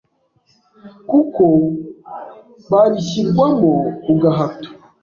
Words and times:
kuko 1.09 1.43
barishyirwamo 2.71 3.71
ku 4.03 4.11
gahato 4.21 4.69